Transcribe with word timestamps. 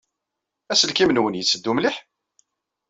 Aselkim-nwen 0.71 1.37
yetteddu 1.37 1.71
mliḥ? 1.73 1.95